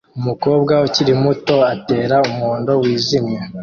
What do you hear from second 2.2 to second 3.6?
umuhondo wijimye